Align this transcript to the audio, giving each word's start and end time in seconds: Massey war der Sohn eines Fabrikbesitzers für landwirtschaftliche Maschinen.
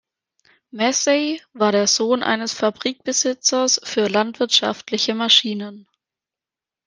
Massey 0.71 1.43
war 1.53 1.71
der 1.71 1.85
Sohn 1.85 2.23
eines 2.23 2.53
Fabrikbesitzers 2.55 3.79
für 3.83 4.07
landwirtschaftliche 4.07 5.13
Maschinen. 5.13 5.85